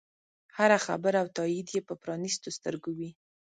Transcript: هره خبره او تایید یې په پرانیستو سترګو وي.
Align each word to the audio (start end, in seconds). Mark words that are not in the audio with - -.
هره 0.57 0.77
خبره 0.85 1.17
او 1.23 1.27
تایید 1.37 1.67
یې 1.75 1.81
په 1.87 1.93
پرانیستو 2.01 2.55
سترګو 2.57 2.91
وي. 2.97 3.09